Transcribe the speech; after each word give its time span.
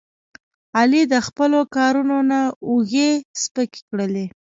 علي 0.77 1.01
د 1.13 1.15
خپلو 1.27 1.59
کارونو 1.75 2.17
نه 2.31 2.41
اوږې 2.69 3.11
سپکې 3.41 3.81
کړلې. 3.89 4.25